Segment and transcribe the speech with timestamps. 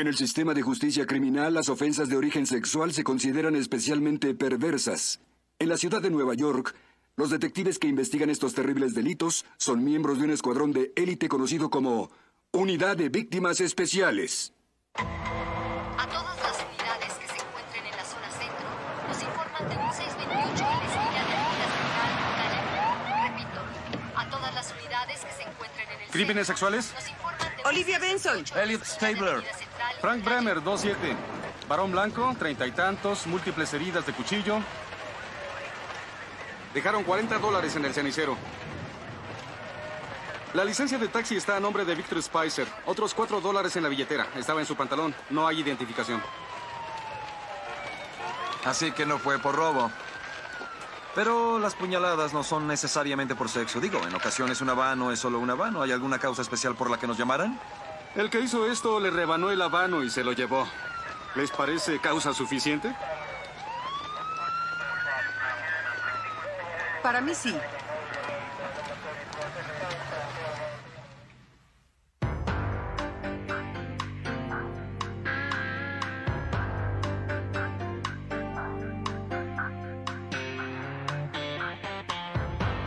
[0.00, 5.20] En el sistema de justicia criminal, las ofensas de origen sexual se consideran especialmente perversas.
[5.58, 6.74] En la ciudad de Nueva York,
[7.16, 11.68] los detectives que investigan estos terribles delitos son miembros de un escuadrón de élite conocido
[11.68, 12.10] como
[12.50, 14.54] Unidad de Víctimas Especiales.
[14.94, 18.68] A todas las unidades que se encuentren en la zona centro,
[19.06, 23.60] nos informan de un 628 en la esquina de Avenida Central Repito,
[24.16, 26.94] a todas las unidades que se encuentren en el ¿Crímenes centro, sexuales?
[26.94, 28.46] nos informan de Olivia Benson.
[28.46, 29.69] 628 en la Elliot Stabler.
[30.00, 30.94] Frank Bremer, 2-7.
[31.68, 34.58] Varón blanco, treinta y tantos, múltiples heridas de cuchillo.
[36.74, 38.36] Dejaron 40 dólares en el cenicero.
[40.54, 42.66] La licencia de taxi está a nombre de Victor Spicer.
[42.86, 44.26] Otros 4 dólares en la billetera.
[44.36, 45.14] Estaba en su pantalón.
[45.30, 46.20] No hay identificación.
[48.64, 49.90] Así que no fue por robo.
[51.14, 53.80] Pero las puñaladas no son necesariamente por sexo.
[53.80, 55.82] Digo, en ocasiones una habano es solo una habano.
[55.82, 57.58] ¿Hay alguna causa especial por la que nos llamaran?
[58.16, 60.66] El que hizo esto le rebanó el habano y se lo llevó.
[61.36, 62.92] ¿Les parece causa suficiente?
[67.04, 67.56] Para mí sí.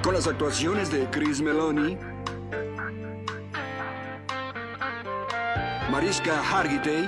[0.04, 1.98] Con las actuaciones de Chris Meloni,
[5.94, 7.06] Mariska Hargitay,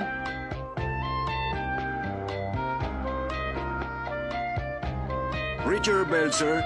[5.66, 6.62] Richard Belzer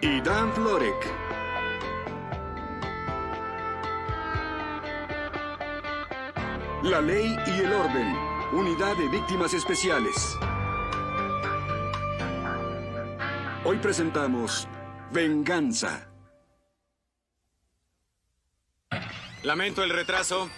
[0.00, 1.06] y Dan Florek.
[6.82, 8.16] La ley y el orden.
[8.52, 10.36] Unidad de Víctimas Especiales.
[13.64, 14.66] Hoy presentamos
[15.12, 16.15] Venganza.
[19.46, 20.50] Lamento el retraso.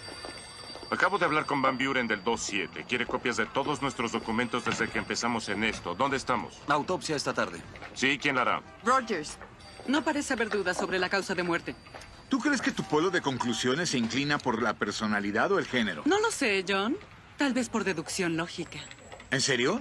[0.90, 2.86] Acabo de hablar con Van Buren del 2-7.
[2.86, 5.94] Quiere copias de todos nuestros documentos desde que empezamos en esto.
[5.94, 6.58] ¿Dónde estamos?
[6.68, 7.60] Autopsia esta tarde.
[7.92, 8.62] Sí, ¿quién la hará?
[8.86, 9.36] Rogers.
[9.86, 11.76] No parece haber dudas sobre la causa de muerte.
[12.30, 16.04] ¿Tú crees que tu polo de conclusiones se inclina por la personalidad o el género?
[16.06, 16.96] No lo sé, John.
[17.36, 18.78] Tal vez por deducción lógica.
[19.30, 19.78] ¿En serio?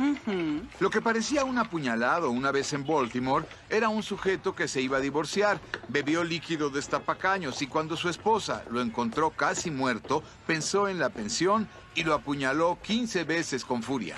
[0.79, 4.97] Lo que parecía un apuñalado una vez en Baltimore era un sujeto que se iba
[4.97, 10.99] a divorciar, bebió líquido destapacaños y cuando su esposa lo encontró casi muerto, pensó en
[10.99, 14.17] la pensión y lo apuñaló 15 veces con furia.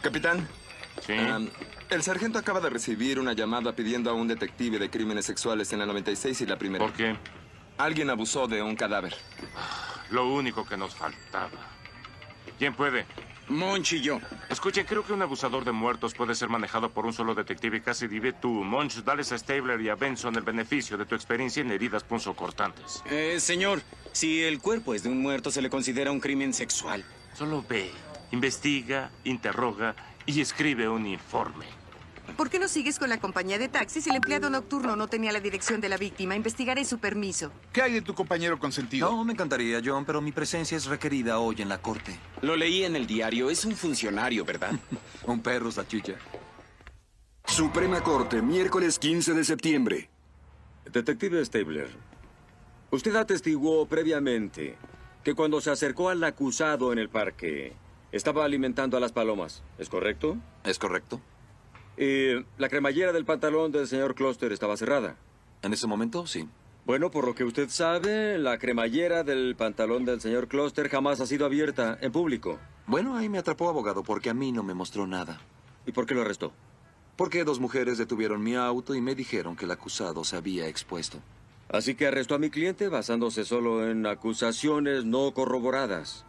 [0.00, 0.48] Capitán.
[1.04, 1.14] Sí.
[1.90, 5.80] el sargento acaba de recibir una llamada pidiendo a un detective de crímenes sexuales en
[5.80, 6.82] la 96 y la primera.
[6.82, 7.14] ¿Por qué?
[7.76, 9.14] Alguien abusó de un cadáver.
[10.10, 11.50] Lo único que nos faltaba.
[12.58, 13.04] ¿Quién puede?
[13.48, 14.20] Monch y yo.
[14.48, 17.80] Escuchen, creo que un abusador de muertos puede ser manejado por un solo detective y
[17.80, 18.48] casi dime tú.
[18.48, 23.02] Monch, dales a Stabler y a Benson el beneficio de tu experiencia en heridas punzocortantes.
[23.10, 23.82] Eh, señor,
[24.12, 27.04] si el cuerpo es de un muerto, se le considera un crimen sexual.
[27.34, 27.90] Solo ve,
[28.32, 29.94] investiga, interroga
[30.26, 31.66] y escribe un informe.
[32.36, 34.06] ¿Por qué no sigues con la compañía de taxis?
[34.06, 36.34] El empleado nocturno no tenía la dirección de la víctima.
[36.34, 37.52] Investigaré su permiso.
[37.72, 39.10] ¿Qué hay de tu compañero consentido?
[39.10, 42.18] No, me encantaría, John, pero mi presencia es requerida hoy en la corte.
[42.42, 43.50] Lo leí en el diario.
[43.50, 44.72] Es un funcionario, ¿verdad?
[45.26, 46.14] Un perro, salchicha.
[47.46, 50.10] Suprema Corte, miércoles 15 de septiembre.
[50.90, 51.90] Detective Stabler,
[52.90, 54.76] usted atestiguó previamente
[55.22, 57.74] que cuando se acercó al acusado en el parque,
[58.12, 60.36] estaba alimentando a las palomas, ¿es correcto?
[60.64, 61.20] ¿Es correcto?
[61.96, 65.16] Y la cremallera del pantalón del señor Cluster estaba cerrada.
[65.62, 66.48] En ese momento, sí.
[66.86, 71.26] Bueno, por lo que usted sabe, la cremallera del pantalón del señor Cluster jamás ha
[71.26, 72.58] sido abierta en público.
[72.86, 75.40] Bueno, ahí me atrapó abogado porque a mí no me mostró nada.
[75.86, 76.52] ¿Y por qué lo arrestó?
[77.16, 81.20] Porque dos mujeres detuvieron mi auto y me dijeron que el acusado se había expuesto.
[81.70, 86.26] Así que arrestó a mi cliente basándose solo en acusaciones no corroboradas.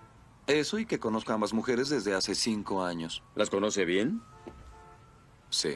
[0.48, 3.24] Eso y que conozco a ambas mujeres desde hace cinco años.
[3.36, 4.22] ¿Las conoce bien?
[5.56, 5.74] Sí.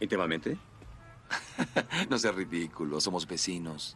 [0.00, 0.58] ¿Íntimamente?
[2.10, 3.94] no sea ridículo, somos vecinos.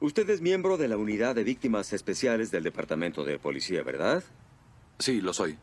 [0.00, 4.24] Usted es miembro de la Unidad de Víctimas Especiales del Departamento de Policía, ¿verdad?
[4.98, 5.58] Sí, lo soy.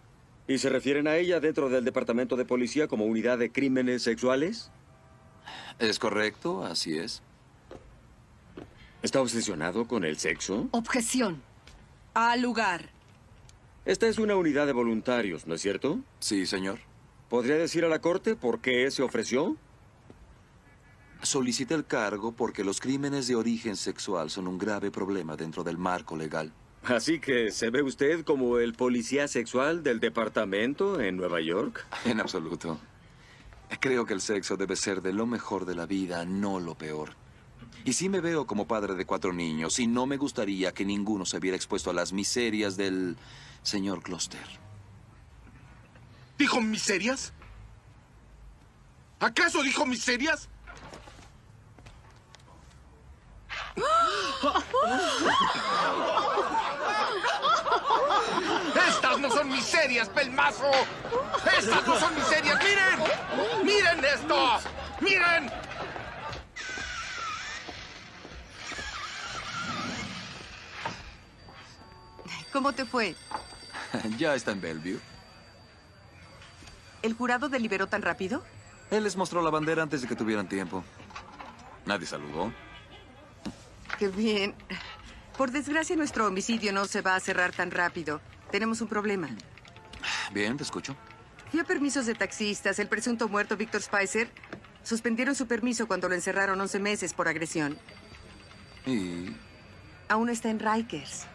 [0.47, 4.71] ¿Y se refieren a ella dentro del Departamento de Policía como Unidad de Crímenes Sexuales?
[5.79, 7.21] Es correcto, así es.
[9.01, 10.69] ¿Está obsesionado con el sexo?
[10.71, 11.41] Objeción.
[12.13, 12.96] Al lugar.
[13.87, 16.01] Esta es una unidad de voluntarios, ¿no es cierto?
[16.19, 16.79] Sí, señor.
[17.29, 19.55] ¿Podría decir a la Corte por qué se ofreció?
[21.21, 25.77] Solicité el cargo porque los crímenes de origen sexual son un grave problema dentro del
[25.77, 26.51] marco legal.
[26.83, 31.87] Así que, ¿se ve usted como el policía sexual del departamento en Nueva York?
[32.03, 32.77] En absoluto.
[33.79, 37.11] Creo que el sexo debe ser de lo mejor de la vida, no lo peor.
[37.85, 41.25] Y sí me veo como padre de cuatro niños y no me gustaría que ninguno
[41.25, 43.15] se viera expuesto a las miserias del
[43.67, 44.47] señor Gloucester.
[46.37, 47.33] ¿Dijo miserias?
[49.19, 50.47] ¿Acaso dijo miserias?
[58.87, 60.71] ¡Estas no son miserias, pelmazo!
[61.57, 62.57] ¡Estas no son miserias!
[62.63, 63.65] ¡Miren!
[63.65, 64.59] ¡Miren esto!
[65.01, 65.51] ¡Miren!
[72.53, 73.15] ¿Cómo te fue?
[74.17, 74.99] ya está en Bellevue.
[77.01, 78.43] ¿El jurado deliberó tan rápido?
[78.89, 80.83] Él les mostró la bandera antes de que tuvieran tiempo.
[81.85, 82.51] Nadie saludó.
[83.99, 84.55] Qué bien.
[85.37, 88.21] Por desgracia, nuestro homicidio no se va a cerrar tan rápido.
[88.51, 89.29] Tenemos un problema.
[90.33, 90.95] Bien, te escucho.
[91.59, 92.79] A permisos de taxistas.
[92.79, 94.29] El presunto muerto, Víctor Spicer,
[94.83, 97.77] suspendieron su permiso cuando lo encerraron 11 meses por agresión.
[98.85, 99.35] ¿Y
[100.09, 101.25] Aún está en Rikers.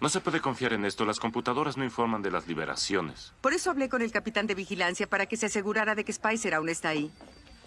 [0.00, 1.04] No se puede confiar en esto.
[1.04, 3.32] Las computadoras no informan de las liberaciones.
[3.40, 6.54] Por eso hablé con el capitán de vigilancia para que se asegurara de que Spicer
[6.54, 7.10] aún está ahí.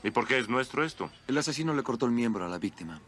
[0.03, 1.11] ¿Y por qué es nuestro esto?
[1.27, 3.01] El asesino le cortó el miembro a la víctima.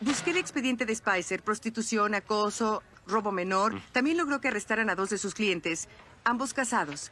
[0.00, 3.80] Busqué el expediente de Spicer, prostitución, acoso, robo menor.
[3.92, 5.88] También logró que arrestaran a dos de sus clientes,
[6.24, 7.10] ambos casados.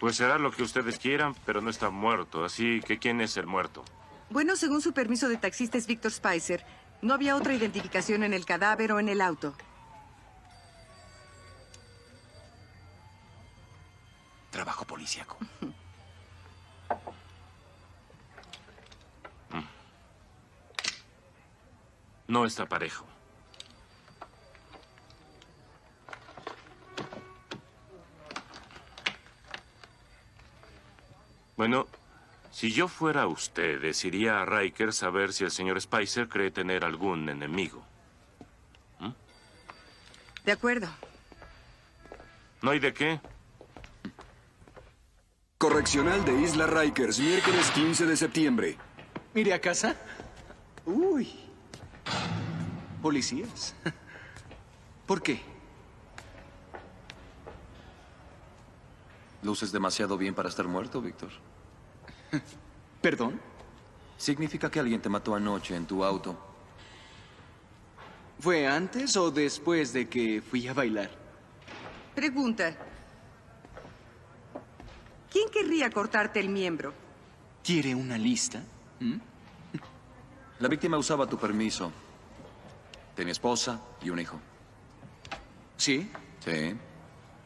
[0.00, 2.44] Pues será lo que ustedes quieran, pero no está muerto.
[2.44, 3.84] Así que, ¿quién es el muerto?
[4.30, 6.64] Bueno, según su permiso de taxista es Víctor Spicer.
[7.04, 9.54] No había otra identificación en el cadáver o en el auto.
[14.50, 15.36] Trabajo policíaco.
[22.26, 23.04] No está parejo.
[31.54, 31.86] Bueno,
[32.54, 36.84] si yo fuera ustedes, iría a Rikers a ver si el señor Spicer cree tener
[36.84, 37.84] algún enemigo.
[40.44, 40.86] De acuerdo.
[42.62, 43.20] ¿No hay de qué?
[45.58, 48.78] Correccional de Isla Rikers, miércoles 15 de septiembre.
[49.34, 49.96] ¿Iré a casa?
[50.86, 51.34] Uy.
[53.02, 53.74] Policías.
[55.06, 55.42] ¿Por qué?
[59.42, 61.30] Luces demasiado bien para estar muerto, Víctor.
[63.00, 63.40] ¿Perdón?
[64.16, 66.36] Significa que alguien te mató anoche en tu auto.
[68.38, 71.10] ¿Fue antes o después de que fui a bailar?
[72.14, 72.76] Pregunta.
[75.30, 76.92] ¿Quién querría cortarte el miembro?
[77.62, 78.62] ¿Quiere una lista?
[79.00, 79.16] ¿Mm?
[80.60, 81.90] La víctima usaba tu permiso.
[83.14, 84.38] Tenía esposa y un hijo.
[85.76, 86.10] ¿Sí?
[86.44, 86.76] Sí.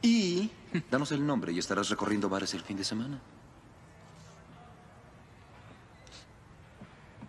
[0.02, 0.50] Y...
[0.90, 3.20] Danos el nombre y estarás recorriendo bares el fin de semana.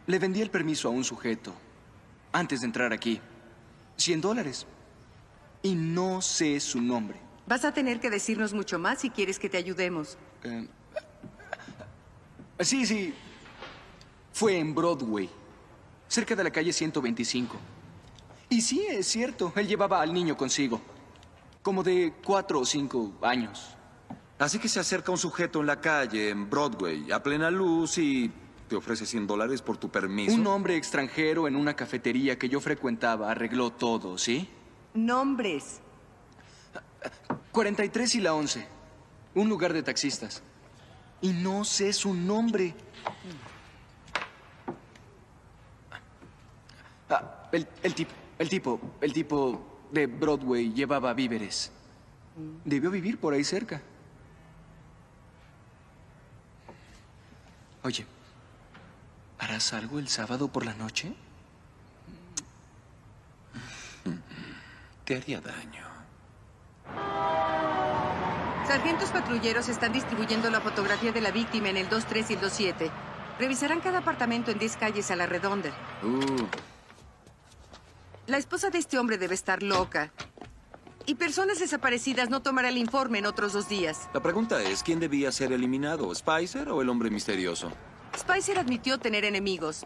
[0.09, 1.53] Le vendí el permiso a un sujeto
[2.31, 3.21] antes de entrar aquí.
[3.95, 4.65] 100 dólares.
[5.61, 7.19] Y no sé su nombre.
[7.45, 10.17] Vas a tener que decirnos mucho más si quieres que te ayudemos.
[10.43, 10.67] Eh,
[12.61, 13.13] sí, sí.
[14.33, 15.29] Fue en Broadway,
[16.07, 17.55] cerca de la calle 125.
[18.49, 20.81] Y sí, es cierto, él llevaba al niño consigo.
[21.61, 23.75] Como de cuatro o cinco años.
[24.39, 28.31] Así que se acerca un sujeto en la calle, en Broadway, a plena luz y
[28.69, 30.33] te ofrece 100 dólares por tu permiso.
[30.33, 34.47] Un hombre extranjero en una cafetería que yo frecuentaba arregló todo, ¿sí?
[34.93, 35.81] Nombres.
[37.51, 38.65] 43 y la 11.
[39.35, 40.43] Un lugar de taxistas.
[41.21, 42.73] Y no sé su nombre.
[47.09, 51.71] Ah, el, el tipo, el tipo, el tipo de Broadway llevaba víveres.
[52.63, 53.81] Debió vivir por ahí cerca.
[57.83, 58.05] Oye,
[59.39, 61.13] ¿harás algo el sábado por la noche?
[65.05, 65.87] Te haría daño.
[68.67, 72.91] Sargentos patrulleros están distribuyendo la fotografía de la víctima en el 23 y el 27.
[73.39, 75.69] Revisarán cada apartamento en 10 calles a la redonda.
[76.03, 76.45] Uh,
[78.27, 80.11] La esposa de este hombre debe estar loca.
[81.07, 84.07] Y personas desaparecidas no tomará el informe en otros dos días.
[84.13, 86.13] la pregunta es, ¿quién debía ser eliminado?
[86.13, 87.71] ¿Spicer o el hombre misterioso?
[88.19, 89.83] Spicer admitió tener enemigos.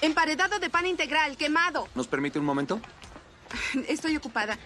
[0.00, 1.88] Emparedado de pan integral, quemado.
[1.94, 2.80] ¿Nos permite un momento?
[3.88, 4.58] Estoy ocupada.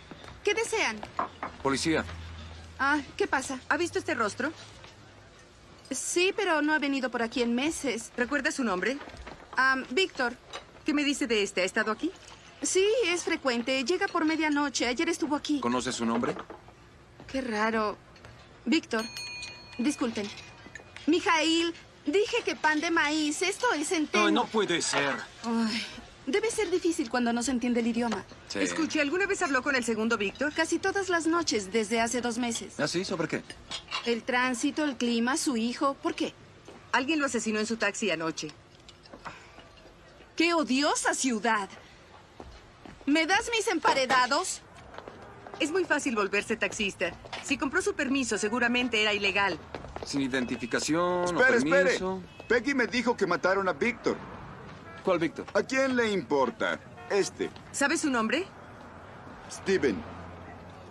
[0.45, 0.99] ¿Qué desean?
[1.63, 2.05] Policía,
[2.79, 3.59] Ah, ¿qué pasa?
[3.71, 4.53] ¿Ha visto este rostro?
[5.91, 8.13] Sí, pero no ha venido por aquí en meses.
[8.17, 8.99] ¿Recuerda su nombre?
[9.91, 10.35] Víctor.
[10.85, 11.63] ¿Qué me dice de este?
[11.63, 12.13] ¿Ha estado aquí?
[12.63, 13.83] Sí, es frecuente.
[13.85, 14.87] Llega por medianoche.
[14.87, 15.61] Ayer estuvo aquí.
[15.61, 16.37] ¿conoce su nombre?
[17.27, 17.97] Qué raro.
[18.67, 19.05] Víctor.
[19.79, 20.29] Disculpen.
[21.07, 21.75] Mijail
[22.07, 24.27] Dije que pan de maíz, esto es centeno.
[24.27, 25.17] Ay, no puede ser.
[25.45, 25.83] Ay,
[26.27, 28.25] debe ser difícil cuando no se entiende el idioma.
[28.49, 28.61] Sí.
[28.61, 30.53] Escuche, ¿alguna vez habló con el segundo Víctor?
[30.55, 32.79] Casi todas las noches, desde hace dos meses.
[32.79, 33.05] ¿Ah, sí?
[33.05, 33.43] ¿Sobre qué?
[34.05, 35.95] El tránsito, el clima, su hijo.
[35.95, 36.33] ¿Por qué?
[36.93, 38.53] Alguien lo asesinó en su taxi anoche.
[40.37, 41.69] ¡Qué odiosa ciudad!
[43.05, 44.63] ¿Me das mis emparedados?
[45.59, 47.13] Es muy fácil volverse taxista.
[47.43, 49.59] Si compró su permiso, seguramente era ilegal.
[50.07, 51.99] Sin identificación Espere, o espere.
[52.49, 54.17] Peggy me dijo que mataron a Víctor.
[55.05, 55.47] ¿Cuál Víctor?
[55.53, 56.79] ¿A quién le importa?
[57.11, 58.47] Este, ¿Sabe su nombre?
[59.51, 59.97] Steven.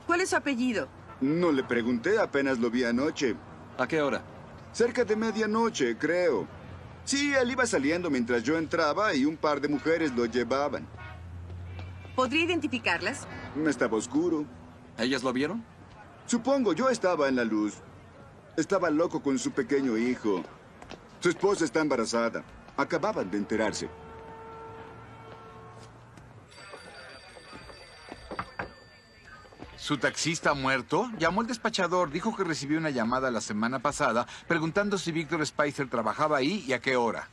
[0.06, 0.90] ¿Cuál es su apellido?
[1.22, 3.36] No le pregunté, apenas lo vi anoche.
[3.78, 4.22] ¿A qué hora?
[4.74, 6.46] Cerca de medianoche, creo.
[7.06, 10.86] Sí, él iba saliendo mientras yo entraba y un par de mujeres lo llevaban.
[12.18, 13.26] ¿Podría identificarlas?
[13.66, 14.46] Estaba oscuro.
[14.98, 15.64] ¿Ellas lo vieron?
[16.26, 17.76] Supongo, yo estaba en la luz.
[18.58, 20.42] Estaba loco con su pequeño hijo.
[21.20, 22.44] Su esposa está embarazada.
[22.78, 23.90] Acababan de enterarse.
[29.76, 31.12] ¿Su taxista ha muerto?
[31.20, 35.90] Llamó el despachador, dijo que recibió una llamada la semana pasada preguntando si Víctor Spicer
[35.90, 37.28] trabajaba ahí y a qué hora.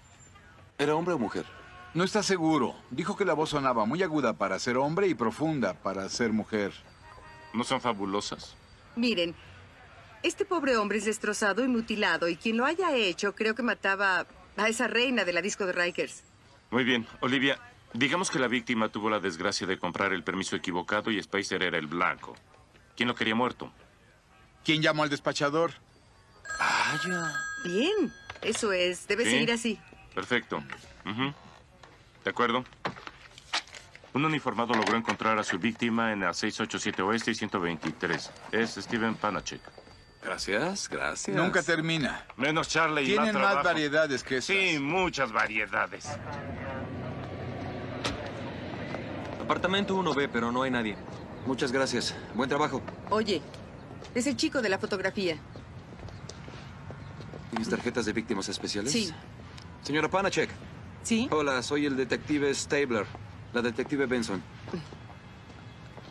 [0.76, 1.47] ¿Era hombre o mujer?
[1.95, 2.75] No está seguro.
[2.91, 6.73] Dijo que la voz sonaba muy aguda para ser hombre y profunda para ser mujer.
[7.55, 8.57] ¿No son fabulosas?
[8.97, 9.35] Miren,
[10.23, 14.26] este pobre hombre es destrozado y mutilado, y quien lo haya hecho creo que mataba
[14.57, 16.23] a esa reina de la disco de Rikers.
[16.71, 17.59] Muy bien, Olivia.
[17.95, 21.76] Digamos que la víctima tuvo la desgracia de comprar el permiso equivocado y Spicer era
[21.76, 22.35] el blanco.
[22.97, 23.71] ¿Quién lo quería muerto?
[24.64, 25.73] ¿Quién llamó al despachador?
[27.64, 29.07] Bien, eso es.
[29.07, 29.31] Debe Sí.
[29.31, 29.79] seguir así.
[30.14, 30.62] Perfecto.
[32.25, 32.64] ¿De acuerdo?
[34.14, 38.31] Un uniformado logró encontrar a su víctima en la 687 Oeste y 123.
[38.52, 39.61] Es Steven Panachek.
[40.23, 41.37] Gracias, gracias.
[41.37, 42.25] Nunca termina.
[42.37, 44.57] Menos Charlie y Tienen más variedades que esas.
[44.57, 46.07] Sí, muchas variedades.
[49.41, 50.97] Apartamento 1B, pero no hay nadie.
[51.45, 52.14] Muchas gracias.
[52.35, 52.81] Buen trabajo.
[53.11, 53.43] Oye,
[54.14, 55.37] es el chico de la fotografía.
[57.50, 58.93] ¿Tienes tarjetas de víctimas especiales?
[58.93, 59.12] Sí.
[59.83, 60.49] Señora Panachek.
[61.02, 61.29] ¿Sí?
[61.33, 63.07] Hola, soy el detective Stabler.
[63.52, 64.43] La detective Benson.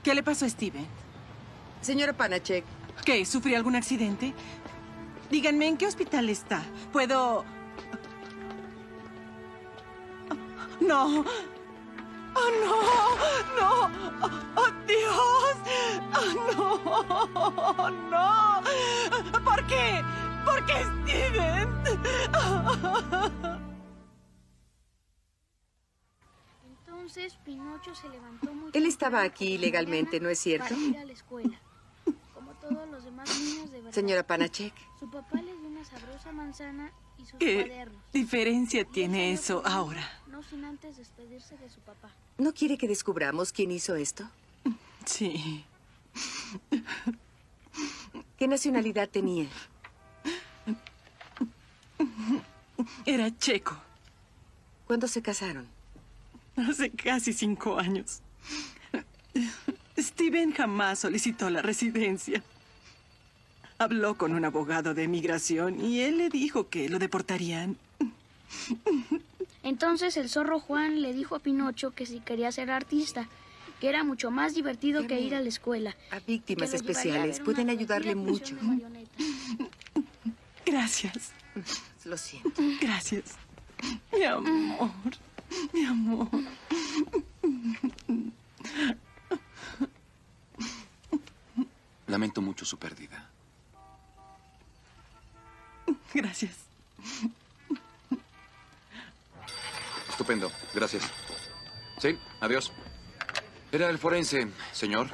[0.03, 0.85] ¿Qué le pasó a Steven?
[1.81, 2.63] Señora Panachek.
[3.05, 3.25] ¿Qué?
[3.25, 4.33] ¿Sufrió algún accidente?
[5.29, 6.63] Díganme, ¿en qué hospital está?
[6.91, 7.45] ¿Puedo...?
[10.79, 11.25] No.
[12.33, 12.81] ¡Oh, no!
[13.59, 13.91] ¡No!
[14.55, 15.55] ¡Oh, Dios!
[16.57, 17.89] ¡Oh, no!
[18.09, 18.61] ¡No!
[19.43, 20.03] ¿Por qué?
[20.45, 21.69] ¿Por qué, Steven?
[26.65, 30.69] Entonces Pinocho se levantó muy Él estaba aquí ilegalmente, ¿no es cierto?
[30.69, 31.59] Para ir a la escuela.
[32.61, 33.91] Todos los demás niños de verdad.
[33.91, 34.73] Señora Panachek.
[34.99, 38.01] Su papá le dio una sabrosa manzana y sus ¿Qué cuadernos.
[38.13, 40.07] diferencia tiene eso ahora?
[40.27, 42.09] No sin antes despedirse de su papá.
[42.37, 44.29] ¿No quiere que descubramos quién hizo esto?
[45.05, 45.65] Sí.
[48.37, 49.47] ¿Qué nacionalidad tenía?
[53.05, 53.75] Era checo.
[54.87, 55.67] ¿Cuándo se casaron?
[56.55, 58.21] Hace casi cinco años.
[59.97, 62.43] Steven jamás solicitó la residencia.
[63.81, 67.77] Habló con un abogado de migración y él le dijo que lo deportarían.
[69.63, 73.27] Entonces el zorro Juan le dijo a Pinocho que si quería ser artista,
[73.79, 75.95] que era mucho más divertido que ir a la escuela.
[76.11, 78.55] A víctimas a especiales pueden ayudarle mucho.
[80.63, 81.31] Gracias.
[82.05, 82.61] Lo siento.
[82.79, 83.35] Gracias.
[84.13, 84.91] Mi amor.
[85.73, 86.29] Mi amor.
[92.05, 93.30] Lamento mucho su pérdida.
[96.13, 96.51] Gracias.
[100.09, 100.51] Estupendo.
[100.73, 101.03] Gracias.
[101.99, 102.71] Sí, adiós.
[103.71, 105.07] Era el forense, señor.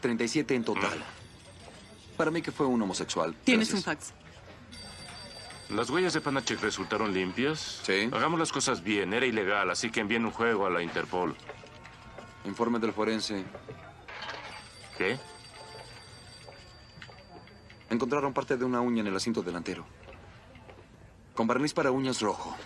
[0.00, 1.04] 37 en total.
[2.16, 3.34] Para mí que fue un homosexual.
[3.44, 4.12] Tienes un fax.
[5.68, 7.80] ¿Las huellas de Panachek resultaron limpias?
[7.82, 8.08] Sí.
[8.10, 9.12] Hagamos las cosas bien.
[9.12, 11.36] Era ilegal, así que envíen un juego a la Interpol.
[12.46, 13.44] Informe del forense.
[14.96, 15.18] ¿Qué?
[17.90, 19.84] Encontraron parte de una uña en el asiento delantero.
[21.34, 22.56] Con barniz para uñas rojo.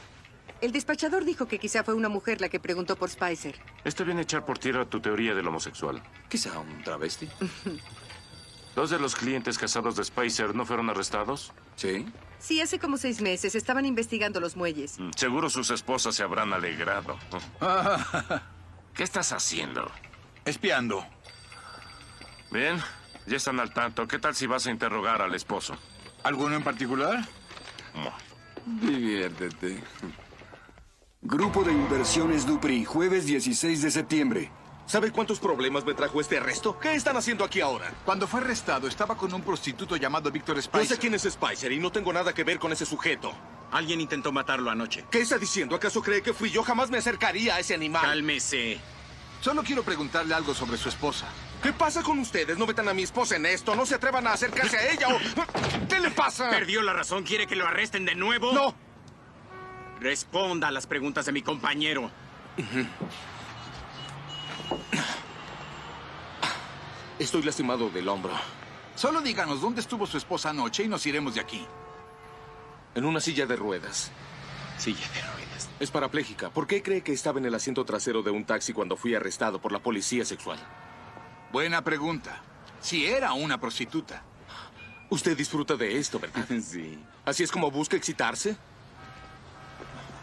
[0.61, 3.59] El despachador dijo que quizá fue una mujer la que preguntó por Spicer.
[3.85, 6.03] Esto viene a echar por tierra tu teoría del homosexual.
[6.29, 7.29] Quizá un travesti.
[8.77, 11.53] ¿Dos de los clientes casados de Spicer no fueron arrestados?
[11.77, 12.07] Sí.
[12.39, 14.99] Sí, hace como seis meses estaban investigando los muelles.
[14.99, 17.19] Mm, Seguro sus esposas se habrán alegrado.
[18.95, 19.91] ¿Qué estás haciendo?
[20.45, 21.05] Espiando.
[22.51, 22.79] Bien,
[23.27, 24.07] ya están al tanto.
[24.07, 25.77] ¿Qué tal si vas a interrogar al esposo?
[26.23, 27.27] ¿Alguno en particular?
[28.65, 29.83] Diviértete.
[31.21, 34.51] Grupo de Inversiones Dupri, jueves 16 de septiembre.
[34.87, 36.79] ¿Sabe cuántos problemas me trajo este arresto?
[36.79, 37.93] ¿Qué están haciendo aquí ahora?
[38.05, 40.87] Cuando fue arrestado, estaba con un prostituto llamado Víctor Spicer.
[40.87, 43.33] sé quién es Spicer y no tengo nada que ver con ese sujeto.
[43.71, 45.05] Alguien intentó matarlo anoche.
[45.11, 45.77] ¿Qué está diciendo?
[45.77, 46.63] ¿Acaso cree que fui yo?
[46.63, 48.03] Jamás me acercaría a ese animal.
[48.03, 48.79] Cálmese.
[49.41, 51.27] Solo quiero preguntarle algo sobre su esposa.
[51.63, 52.59] ¿Qué pasa con ustedes?
[52.59, 53.77] ¿No metan a mi esposa en esto?
[53.77, 55.87] ¿No se atrevan a acercarse a ella o...
[55.89, 56.51] ¿Qué le pasa?
[56.51, 57.23] ¿Perdió la razón?
[57.23, 58.53] ¿Quiere que lo arresten de nuevo?
[58.53, 58.75] No.
[60.01, 62.11] Responda a las preguntas de mi compañero.
[67.21, 68.33] Estoy lastimado del hombro.
[68.97, 71.65] Solo díganos dónde estuvo su esposa anoche y nos iremos de aquí.
[72.97, 74.11] En una silla de ruedas.
[74.79, 75.71] Silla de ruedas.
[75.79, 76.51] Es parapléjica.
[76.51, 79.61] ¿Por qué cree que estaba en el asiento trasero de un taxi cuando fui arrestado
[79.61, 80.59] por la policía sexual?
[81.53, 82.41] Buena pregunta.
[82.81, 84.23] Si era una prostituta.
[85.11, 86.47] Usted disfruta de esto, ¿verdad?
[86.63, 86.99] Sí.
[87.25, 88.57] ¿Así es como busca excitarse?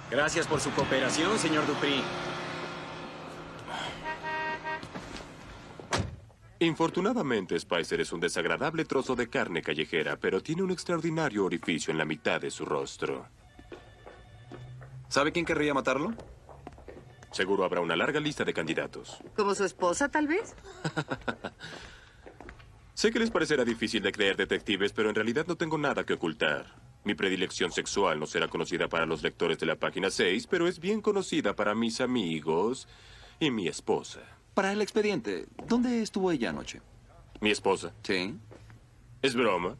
[0.09, 2.01] Gracias por su cooperación, señor Dupri.
[6.61, 11.97] Infortunadamente, Spicer es un desagradable trozo de carne callejera, pero tiene un extraordinario orificio en
[11.99, 13.27] la mitad de su rostro.
[15.07, 16.13] ¿Sabe quién querría matarlo?
[17.31, 19.21] Seguro habrá una larga lista de candidatos.
[19.35, 20.55] ¿Como su esposa, tal vez?
[22.93, 26.13] Sé que les parecerá difícil de creer, detectives, pero en realidad no tengo nada que
[26.13, 26.75] ocultar.
[27.05, 30.79] Mi predilección sexual no será conocida para los lectores de la página 6, pero es
[30.79, 32.87] bien conocida para mis amigos
[33.39, 34.19] y mi esposa.
[34.53, 36.81] Para el expediente, ¿dónde estuvo ella anoche?
[37.39, 37.93] ¿Mi esposa?
[38.03, 38.35] Sí.
[39.21, 39.77] ¿Es broma?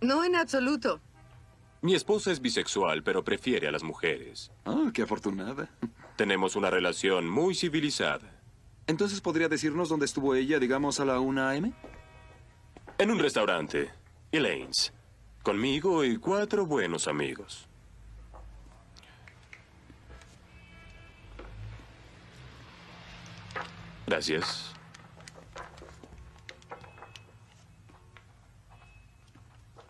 [0.00, 1.00] No, en absoluto.
[1.82, 4.50] Mi esposa es bisexual, pero prefiere a las mujeres.
[4.64, 5.68] Ah, qué afortunada.
[6.16, 8.40] Tenemos una relación muy civilizada.
[8.86, 11.72] Entonces, ¿podría decirnos dónde estuvo ella, digamos, a la 1 a.m.?
[12.98, 13.90] En un restaurante,
[14.30, 14.92] Elaine's,
[15.42, 17.66] conmigo y cuatro buenos amigos.
[24.06, 24.72] Gracias.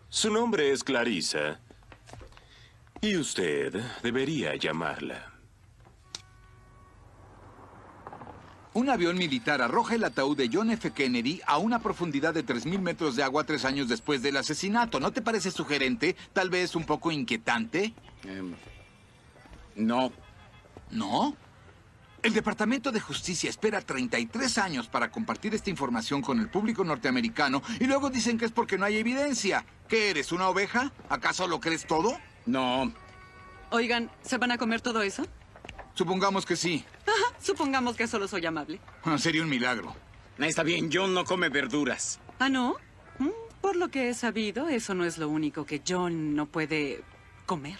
[0.09, 1.59] Su nombre es Clarissa.
[3.01, 5.34] Y usted debería llamarla.
[8.75, 10.91] Un avión militar arroja el ataúd de John F.
[10.91, 14.99] Kennedy a una profundidad de 3.000 metros de agua tres años después del asesinato.
[14.99, 16.17] ¿No te parece sugerente?
[16.33, 17.93] Tal vez un poco inquietante.
[19.77, 20.11] no.
[20.91, 21.37] ¿No?
[22.21, 27.61] El Departamento de Justicia espera 33 años para compartir esta información con el público norteamericano
[27.79, 29.65] y luego dicen que es porque no hay evidencia.
[29.87, 30.91] ¿Qué eres, una oveja?
[31.07, 32.19] ¿Acaso lo crees todo?
[32.45, 32.91] No.
[33.69, 35.25] Oigan, ¿se van a comer todo eso?
[35.93, 36.83] Supongamos que sí.
[37.07, 38.79] Ajá, supongamos que solo soy amable.
[39.03, 39.95] Ah, Sería un milagro.
[40.37, 42.19] Está bien, John no come verduras.
[42.39, 42.75] ¿Ah, no?
[43.19, 43.29] Mm,
[43.61, 47.01] Por lo que he sabido, eso no es lo único que John no puede
[47.45, 47.77] comer.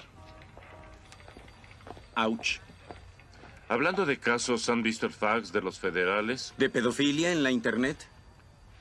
[2.15, 2.60] Ouch.
[3.67, 6.54] Hablando de casos, ¿han visto el fax de los federales?
[6.58, 8.08] ¿De pedofilia en la internet?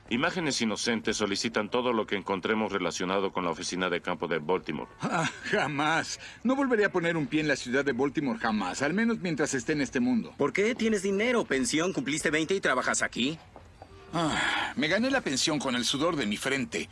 [0.09, 4.89] Imágenes Inocentes solicitan todo lo que encontremos relacionado con la oficina de campo de Baltimore.
[5.01, 6.19] Ah, jamás.
[6.43, 9.53] No volveré a poner un pie en la ciudad de Baltimore jamás, al menos mientras
[9.53, 10.33] esté en este mundo.
[10.37, 10.75] ¿Por qué?
[10.75, 13.39] ¿Tienes dinero, pensión, cumpliste 20 y trabajas aquí?
[14.13, 16.89] Ah, me gané la pensión con el sudor de mi frente,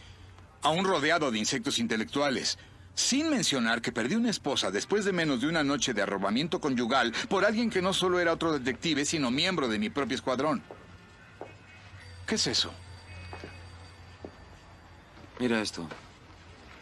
[0.62, 2.58] aún rodeado de insectos intelectuales.
[2.96, 7.14] Sin mencionar que perdí una esposa después de menos de una noche de arrobamiento conyugal
[7.28, 10.64] por alguien que no solo era otro detective, sino miembro de mi propio escuadrón.
[12.26, 12.74] ¿Qué es eso?
[15.40, 15.88] Mira esto.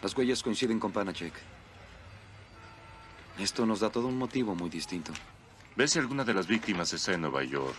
[0.02, 1.34] Las huellas coinciden con Panachek.
[3.40, 5.14] Esto nos da todo un motivo muy distinto.
[5.76, 7.76] Ve si alguna de las víctimas está en Nueva York.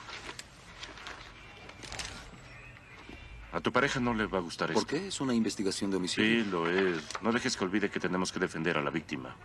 [3.53, 4.97] A tu pareja no le va a gustar ¿Por esto.
[4.97, 5.09] qué?
[5.09, 6.43] Es una investigación de homicidio.
[6.45, 7.03] Sí, lo es.
[7.21, 9.37] No dejes que olvide que tenemos que defender a la víctima.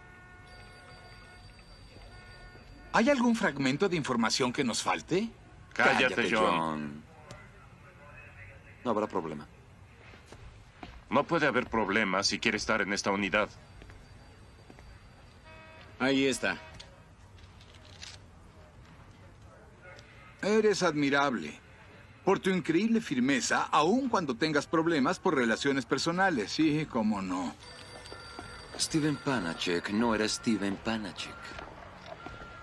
[2.94, 5.30] ¿Hay algún fragmento de información que nos falte?
[5.74, 7.04] Cállate, John.
[8.86, 9.46] No habrá problema.
[11.10, 13.50] No puede haber problema si quiere estar en esta unidad.
[16.00, 16.58] Ahí está.
[20.42, 21.60] Eres admirable.
[22.24, 26.52] Por tu increíble firmeza, aun cuando tengas problemas por relaciones personales.
[26.52, 27.56] Sí, cómo no.
[28.78, 31.34] Steven Panachek no era Steven Panachek.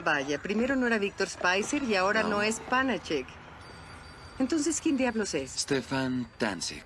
[0.05, 2.29] Vaya, primero no era Víctor Spicer y ahora No.
[2.29, 3.27] no, es Panachek.
[4.39, 5.51] Entonces, ¿quién diablos es?
[5.53, 6.85] Stefan Tanzik.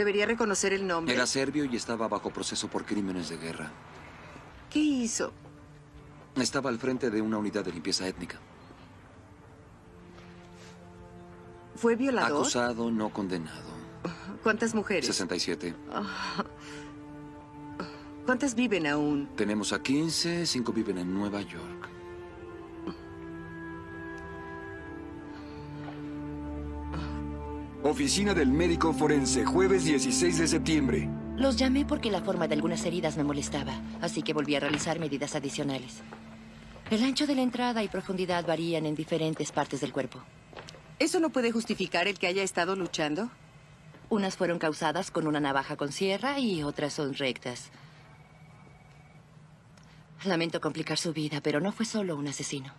[0.00, 1.14] Debería reconocer el nombre.
[1.14, 3.70] Era serbio y estaba bajo proceso por crímenes de guerra.
[4.70, 5.30] ¿Qué hizo?
[6.36, 8.38] Estaba al frente de una unidad de limpieza étnica.
[11.76, 12.38] ¿Fue violador?
[12.38, 13.74] Acusado, no condenado.
[14.42, 15.04] ¿Cuántas mujeres?
[15.04, 15.74] 67.
[15.92, 16.46] Ah.
[18.24, 19.28] ¿Cuántas viven aún?
[19.36, 21.89] Tenemos a 15, 5 viven en Nueva York.
[27.82, 31.08] Oficina del médico forense, jueves 16 de septiembre.
[31.38, 34.98] Los llamé porque la forma de algunas heridas me molestaba, así que volví a realizar
[34.98, 36.02] medidas adicionales.
[36.90, 40.20] El ancho de la entrada y profundidad varían en diferentes partes del cuerpo.
[40.98, 43.30] ¿Eso no puede justificar el que haya estado luchando?
[44.10, 47.70] Unas fueron causadas con una navaja con sierra y otras son rectas.
[50.24, 52.74] Lamento complicar su vida, pero no fue solo un asesino.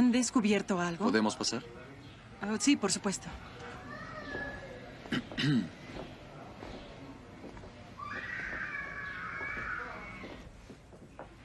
[0.00, 1.04] ¿Han descubierto algo?
[1.04, 1.62] ¿Podemos pasar?
[2.40, 3.28] Ah, sí, por supuesto.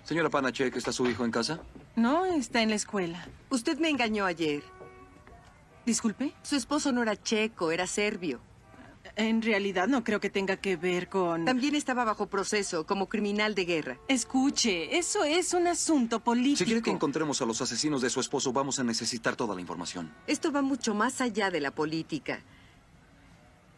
[0.05, 1.59] Señora Panachek, ¿está su hijo en casa?
[1.97, 3.27] No, está en la escuela.
[3.49, 4.63] Usted me engañó ayer.
[5.85, 6.31] ¿Disculpe?
[6.41, 8.39] Su esposo no era checo, era serbio.
[9.17, 11.45] En realidad no creo que tenga que ver con...
[11.45, 13.97] También estaba bajo proceso como criminal de guerra.
[14.09, 16.57] Escuche, eso es un asunto político.
[16.57, 19.61] Si quiere que encontremos a los asesinos de su esposo, vamos a necesitar toda la
[19.61, 20.13] información.
[20.27, 22.41] Esto va mucho más allá de la política.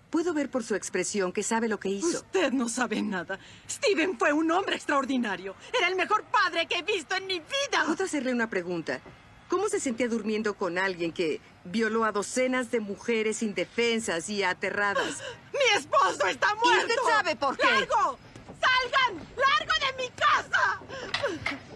[0.10, 2.08] Puedo ver por su expresión que sabe lo que hizo.
[2.08, 3.38] Usted no sabe nada.
[3.70, 5.54] Steven fue un hombre extraordinario.
[5.78, 7.84] Era el mejor padre que he visto en mi vida.
[7.86, 9.02] ¿Puedo hacerle una pregunta?
[9.50, 11.40] ¿Cómo se sentía durmiendo con alguien que
[11.72, 15.18] violó a docenas de mujeres indefensas y aterradas?
[15.54, 16.70] ¡Mi esposo está muerto!
[16.72, 17.66] ¿Y usted sabe por qué?
[17.66, 18.18] ¡Largo!
[18.60, 19.28] ¡Salgan!
[19.36, 20.82] ¡Largo de mi casa!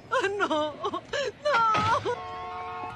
[0.10, 1.02] Oh, no, no.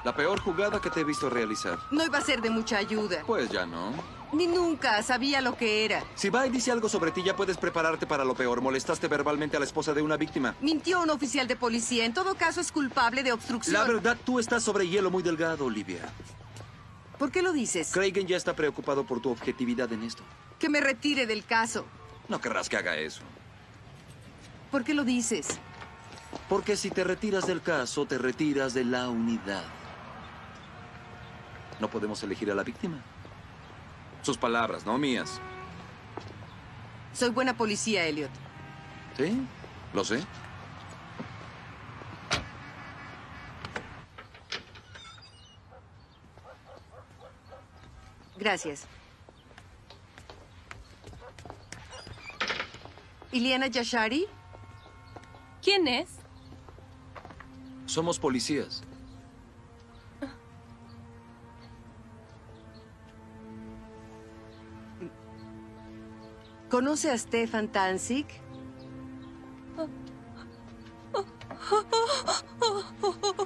[0.04, 1.78] La peor jugada que te he visto realizar.
[1.90, 3.24] No iba a ser de mucha ayuda.
[3.26, 3.92] Pues ya no.
[4.32, 6.04] Ni nunca sabía lo que era.
[6.14, 8.60] Si va y dice algo sobre ti, ya puedes prepararte para lo peor.
[8.60, 10.54] Molestaste verbalmente a la esposa de una víctima.
[10.60, 12.04] Mintió un oficial de policía.
[12.04, 13.74] En todo caso, es culpable de obstrucción.
[13.74, 16.00] La verdad, tú estás sobre hielo muy delgado, Olivia.
[17.18, 17.90] ¿Por qué lo dices?
[17.92, 20.22] Craigen ya está preocupado por tu objetividad en esto.
[20.58, 21.86] Que me retire del caso.
[22.28, 23.22] No querrás que haga eso.
[24.70, 25.58] ¿Por qué lo dices?
[26.48, 29.64] Porque si te retiras del caso, te retiras de la unidad.
[31.80, 33.02] No podemos elegir a la víctima.
[34.22, 35.40] Sus palabras, no mías.
[37.12, 38.30] Soy buena policía, Elliot.
[39.16, 39.40] ¿Sí?
[39.94, 40.22] Lo sé.
[48.38, 48.86] Gracias.
[53.32, 54.26] ¿Iliana Yashari?
[55.62, 56.08] ¿Quién es?
[57.86, 58.82] Somos policías.
[66.70, 68.26] ¿Conoce a Stefan Tanzig?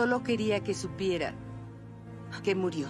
[0.00, 1.34] Solo quería que supiera
[2.42, 2.88] que murió.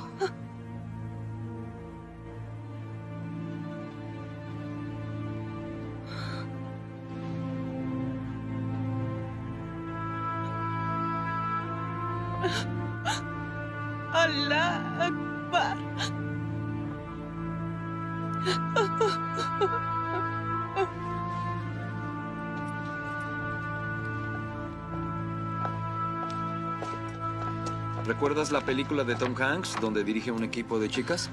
[28.40, 31.28] ¿Recuerdas la película de Tom Hanks donde dirige un equipo de chicas?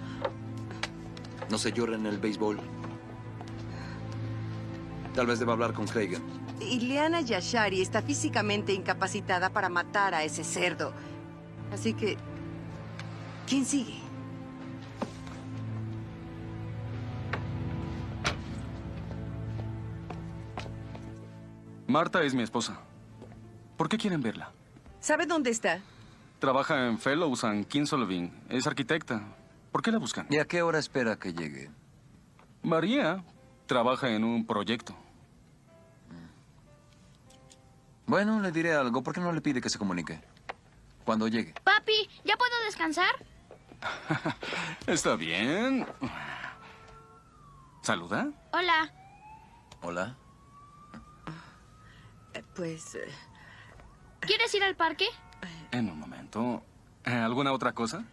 [1.49, 2.59] No se llora en el béisbol.
[5.15, 6.21] Tal vez deba hablar con Craigan.
[6.59, 10.91] Ileana Yashari está físicamente incapacitada para matar a ese cerdo.
[11.71, 12.17] Así que...
[13.47, 14.01] ¿Quién sigue?
[21.87, 22.81] Marta es mi esposa.
[23.77, 24.51] ¿Por qué quieren verla?
[24.99, 25.79] ¿Sabe dónde está?
[26.39, 28.31] Trabaja en Fellows and Kinsolving.
[28.49, 29.21] Es arquitecta.
[29.71, 30.27] ¿Por qué la buscan?
[30.29, 31.71] ¿Y a qué hora espera que llegue?
[32.61, 33.23] María
[33.65, 34.95] trabaja en un proyecto.
[38.05, 39.03] Bueno, le diré algo.
[39.03, 40.21] ¿Por qué no le pide que se comunique?
[41.03, 41.53] Cuando llegue.
[41.63, 43.13] Papi, ¿ya puedo descansar?
[44.87, 45.85] Está bien.
[47.81, 48.31] ¿Saluda?
[48.51, 48.93] Hola.
[49.81, 50.15] Hola.
[52.55, 52.95] Pues...
[52.95, 53.07] eh,
[54.21, 55.05] ¿Quieres ir al parque?
[55.71, 56.63] En un momento.
[57.05, 58.03] Eh, ¿Alguna otra cosa?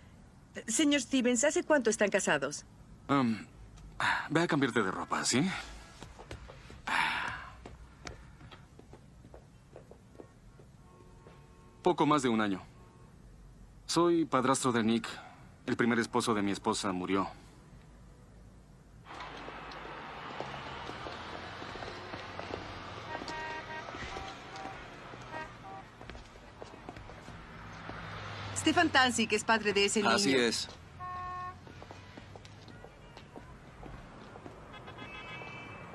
[0.67, 2.65] Señor Stevens, ¿hace cuánto están casados?
[3.09, 3.37] Um,
[4.31, 5.49] ve a cambiarte de ropa, ¿sí?
[11.83, 12.63] Poco más de un año.
[13.87, 15.07] Soy padrastro de Nick.
[15.67, 17.29] El primer esposo de mi esposa murió
[28.65, 30.15] Stefan Tansy, que es padre de ese niño.
[30.15, 30.69] Así es.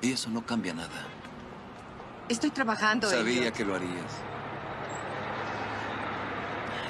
[0.00, 1.08] Y eso no cambia nada.
[2.28, 3.10] Estoy trabajando.
[3.10, 3.54] Sabía Elliot.
[3.54, 4.12] que lo harías.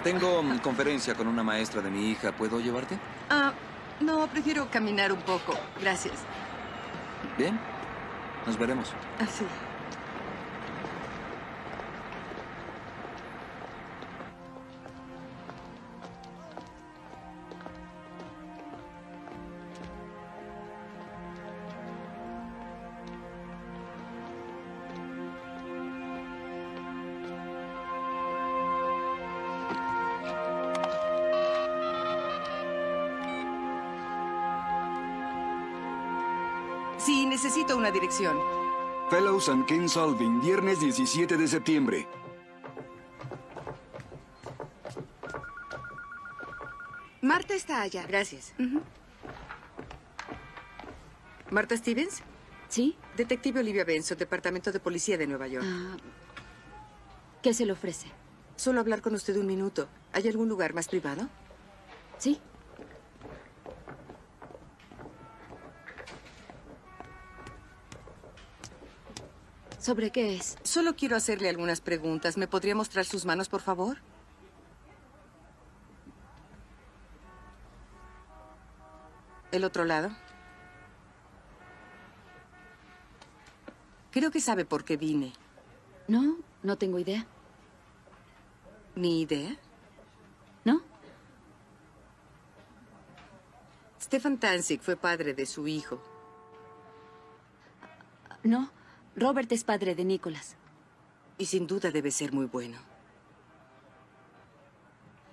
[0.05, 2.33] Tengo mm, conferencia con una maestra de mi hija.
[2.33, 2.99] ¿Puedo llevarte?
[3.31, 3.55] Ah,
[4.01, 5.59] no, prefiero caminar un poco.
[5.81, 6.17] Gracias.
[7.39, 7.59] Bien.
[8.47, 8.93] Nos veremos.
[9.19, 9.39] Así.
[9.39, 9.45] Sí,
[37.81, 38.39] una dirección.
[39.09, 42.07] Fellows and Ken Salvin, viernes 17 de septiembre.
[47.23, 48.07] Marta está allá.
[48.07, 48.53] Gracias.
[51.51, 52.23] ¿Marta Stevens?
[52.69, 52.97] Sí.
[53.17, 55.67] Detective Olivia Benson, Departamento de Policía de Nueva York.
[55.67, 55.97] Ah,
[57.43, 58.09] ¿Qué se le ofrece?
[58.57, 59.89] Solo hablar con usted un minuto.
[60.13, 61.29] ¿Hay algún lugar más privado?
[62.19, 62.41] Sí.
[69.81, 70.59] ¿Sobre qué es?
[70.63, 72.37] Solo quiero hacerle algunas preguntas.
[72.37, 73.97] ¿Me podría mostrar sus manos, por favor?
[79.51, 80.11] ¿El otro lado?
[84.11, 85.33] Creo que sabe por qué vine.
[86.09, 87.27] No, no tengo idea.
[88.97, 89.57] ¿Ni idea?
[90.65, 90.83] ¿No?
[93.99, 96.03] Stefan Tansig fue padre de su hijo.
[98.43, 98.71] No,
[99.21, 100.57] Robert es padre de Nicholas.
[101.37, 102.79] Y sin duda debe ser muy bueno.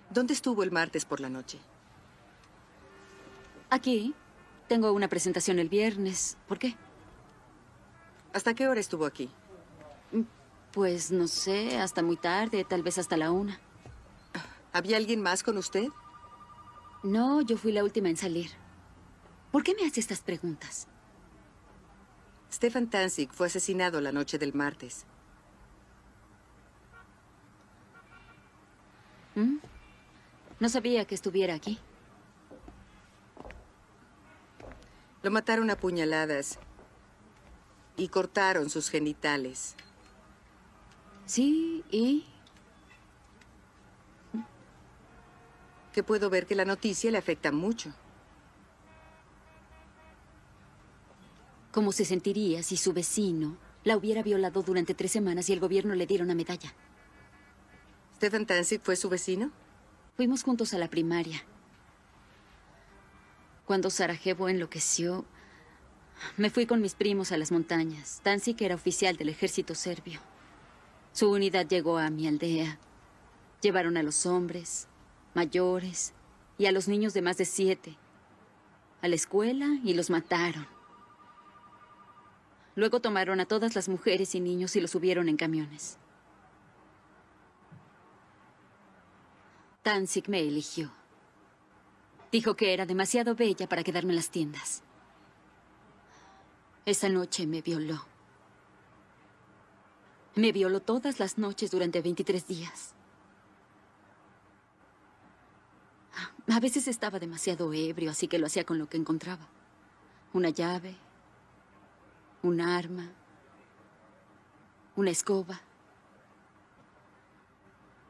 [0.10, 1.58] ¿Dónde estuvo el martes por la noche?
[3.70, 4.14] Aquí.
[4.68, 6.38] Tengo una presentación el viernes.
[6.50, 6.76] ¿Por qué?
[8.34, 9.30] ¿Hasta qué hora estuvo aquí?
[10.74, 13.58] Pues no sé, hasta muy tarde, tal vez hasta la una.
[14.74, 15.88] ¿Había alguien más con usted?
[17.04, 18.52] No, yo fui la última en salir.
[19.50, 20.90] ¿Por qué me hace estas preguntas?
[22.52, 25.06] Stefan Tansig fue asesinado la noche del martes.
[29.36, 29.58] ¿Mm?
[30.60, 31.78] No sabía que estuviera aquí.
[35.22, 36.58] Lo mataron a puñaladas
[37.98, 39.76] y cortaron sus genitales.
[41.26, 42.26] Sí, ¿y?
[45.94, 47.94] Que puedo ver que la noticia le afecta mucho.
[51.72, 55.96] ¿Cómo se sentiría si su vecino la hubiera violado durante tres semanas y el gobierno
[55.96, 56.74] le diera una medalla?
[58.16, 59.52] ¿Stefan Tansig fue su vecino?
[60.16, 61.44] Fuimos juntos a la primaria.
[63.66, 65.26] Cuando Sarajevo enloqueció,
[66.36, 68.22] me fui con mis primos a las montañas.
[68.24, 70.20] Tansik era oficial del ejército serbio.
[71.14, 72.80] Su unidad llegó a mi aldea.
[73.62, 74.88] Llevaron a los hombres,
[75.36, 76.14] mayores
[76.58, 77.98] y a los niños de más de siete
[79.02, 80.68] a la escuela y los mataron.
[82.78, 85.98] Luego tomaron a todas las mujeres y niños y los subieron en camiones.
[89.82, 90.92] Tansik me eligió.
[92.32, 94.84] Dijo que era demasiado bella para quedarme en las tiendas.
[96.86, 98.06] Esa noche me violó.
[100.36, 102.94] Me violó todas las noches durante 23 días.
[106.48, 109.48] A veces estaba demasiado ebrio, así que lo hacía con lo que encontraba.
[110.32, 110.96] Una llave,
[112.48, 113.12] un arma,
[114.96, 115.62] una escoba.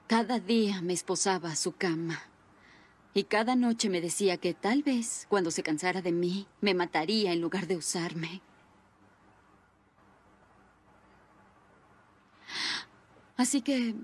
[0.08, 2.22] Cada día me esposaba a su cama.
[3.14, 7.34] Y cada noche me decía que tal vez, cuando se cansara de mí, me mataría
[7.34, 8.42] en lugar de usarme.
[13.36, 13.96] Así que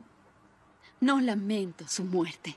[1.00, 2.56] no lamento su muerte.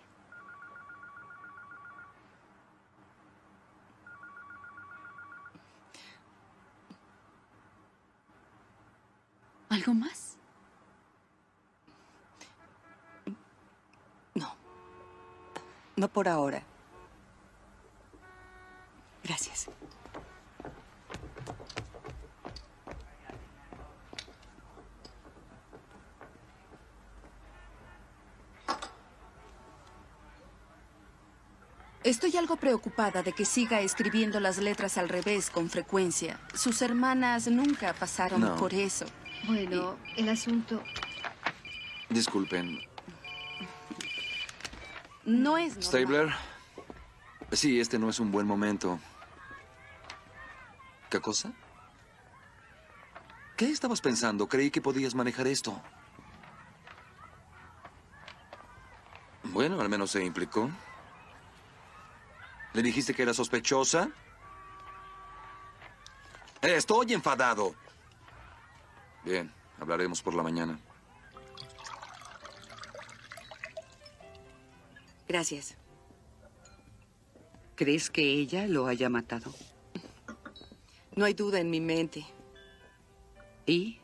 [9.77, 10.39] ¿Algo más?
[14.35, 14.57] No.
[15.97, 16.63] No por ahora.
[19.23, 19.69] Gracias.
[32.03, 36.41] Estoy algo preocupada de que siga escribiendo las letras al revés con frecuencia.
[36.55, 39.05] Sus hermanas nunca pasaron por eso.
[39.45, 40.83] Bueno, el asunto...
[42.09, 42.81] Disculpen.
[45.25, 45.83] No es normal.
[45.83, 46.35] Stabler.
[47.53, 48.99] Sí, este no es un buen momento.
[51.11, 51.53] ¿Qué cosa?
[53.57, 54.49] ¿Qué estabas pensando?
[54.49, 55.81] Creí que podías manejar esto.
[59.45, 60.71] Bueno, al menos se implicó.
[62.75, 64.11] ¿Le dijiste que era sospechosa?
[66.61, 67.75] Estoy enfadado.
[69.27, 70.79] Bien, hablaremos por la mañana.
[75.27, 75.75] Gracias.
[77.75, 79.53] ¿Crees que ella lo haya matado?
[81.17, 82.25] No hay duda en mi mente.
[83.67, 83.99] ¿Y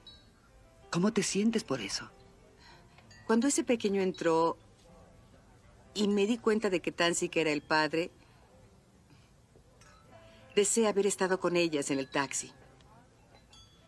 [0.90, 2.10] cómo te sientes por eso?
[3.24, 4.58] Cuando ese pequeño entró
[5.94, 8.10] y me di cuenta de que Tansik era el padre,
[10.56, 12.52] deseé haber estado con ellas en el taxi.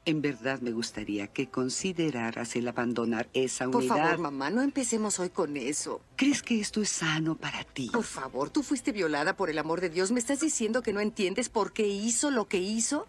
[0.06, 3.96] En verdad me gustaría que consideraras el abandonar esa Por unidad.
[3.96, 6.02] favor, mamá, no empecemos hoy con eso.
[6.16, 7.88] ¿Crees que esto es sano para ti?
[7.90, 10.12] Por favor, tú fuiste violada por el amor de Dios.
[10.12, 13.06] ¿Me estás diciendo que no entiendes por qué hizo lo que hizo?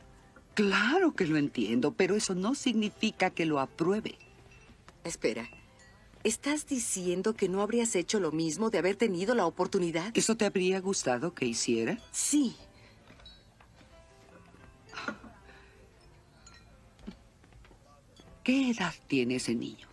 [0.53, 4.15] Claro que lo entiendo, pero eso no significa que lo apruebe.
[5.03, 5.49] Espera.
[6.23, 10.11] ¿Estás diciendo que no habrías hecho lo mismo de haber tenido la oportunidad?
[10.15, 11.99] ¿Eso te habría gustado que hiciera?
[12.11, 12.55] Sí.
[18.45, 19.87] ¿Qué edad tiene ese niño?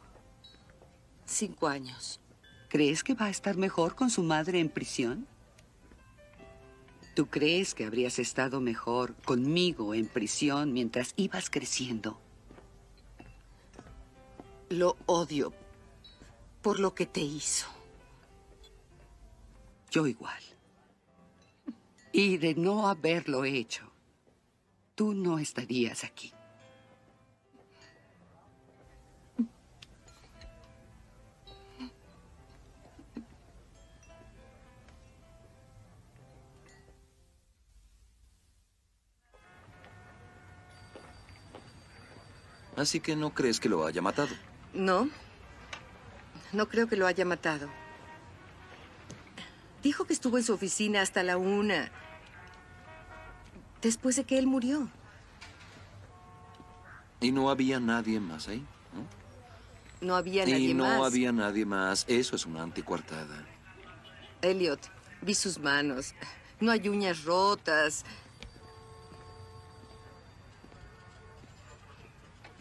[1.24, 2.20] Cinco años.
[2.68, 5.26] ¿Crees que va a estar mejor con su madre en prisión?
[7.14, 12.20] ¿Tú crees que habrías estado mejor conmigo en prisión mientras ibas creciendo?
[14.68, 15.54] Lo odio
[16.60, 17.68] por lo que te hizo.
[19.90, 20.42] Yo igual.
[22.12, 23.90] Y de no haberlo hecho,
[24.94, 26.34] tú no estarías aquí.
[42.82, 44.34] Así que no crees que lo haya matado.
[44.74, 45.08] No.
[46.52, 47.68] No creo que lo haya matado.
[49.84, 51.92] Dijo que estuvo en su oficina hasta la una.
[53.80, 54.88] Después de que él murió.
[57.20, 58.66] Y no había nadie más ahí.
[60.00, 61.06] No había nadie y no más.
[61.06, 62.04] había nadie más.
[62.08, 63.46] Eso es una anticuartada.
[64.40, 64.80] Elliot,
[65.20, 66.14] vi sus manos.
[66.58, 68.04] No hay uñas rotas.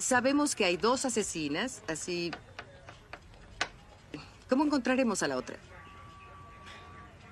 [0.02, 2.32] Sabemos que hay dos asesinas, así...
[4.50, 5.56] ¿Cómo encontraremos a la otra?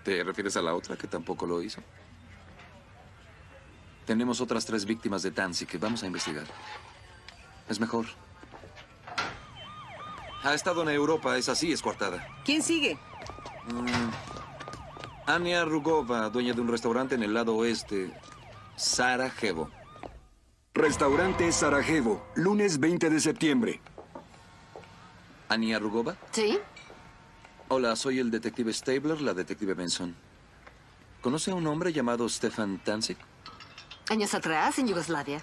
[0.04, 1.82] ¿Te refieres a la otra que tampoco lo hizo?
[4.06, 6.46] Tenemos otras tres víctimas de Tansy que vamos a investigar.
[7.68, 8.06] Es mejor.
[10.44, 12.26] Ha estado en Europa, es así, es coartada.
[12.46, 13.00] ¿Quién sigue?
[13.66, 14.12] Mm.
[15.26, 18.14] Ania Rugova, dueña de un restaurante en el lado oeste.
[18.76, 19.72] Sarajevo.
[20.80, 23.82] Restaurante Sarajevo, lunes 20 de septiembre.
[25.50, 26.16] ¿Ania Rugova?
[26.32, 26.58] ¿Sí?
[27.68, 30.16] Hola, soy el detective Stabler, la detective Benson.
[31.20, 33.18] ¿Conoce a un hombre llamado Stefan Tansik?
[34.10, 35.42] Años atrás, en Yugoslavia.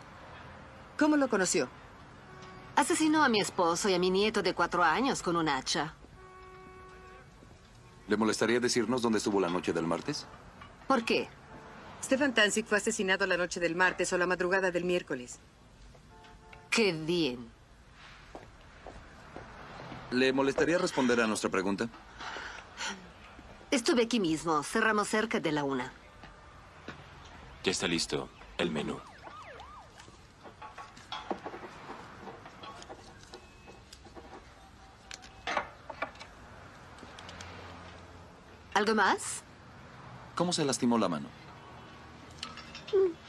[0.99, 1.69] ¿Cómo lo conoció?
[2.75, 5.93] Asesinó a mi esposo y a mi nieto de cuatro años con un hacha.
[8.09, 10.27] ¿Le molestaría decirnos dónde estuvo la noche del martes?
[10.89, 11.29] ¿Por qué?
[12.07, 15.41] Stefan Tansik fue asesinado la noche del martes o la madrugada del miércoles.
[16.71, 17.51] Qué bien.
[20.13, 21.89] ¿Le molestaría responder a nuestra pregunta?
[23.73, 24.63] Estuve aquí mismo.
[24.63, 25.93] Cerramos cerca de la una.
[27.65, 29.01] Ya está listo el menú.
[38.75, 39.43] ¿Algo más?
[40.37, 41.46] ¿Cómo se lastimó la mano?